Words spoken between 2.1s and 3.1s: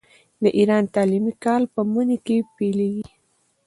کې پیلیږي.